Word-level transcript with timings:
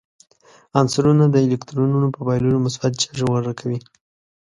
عنصرونه 0.79 1.25
د 1.29 1.35
الکترونونو 1.45 2.07
په 2.15 2.19
بایللو 2.27 2.63
مثبت 2.65 2.91
چارج 3.01 3.19
غوره 3.29 3.53
کوي. 3.59 3.79